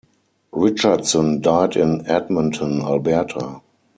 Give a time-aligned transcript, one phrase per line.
[0.51, 3.61] Richardson died in Edmonton, Alberta.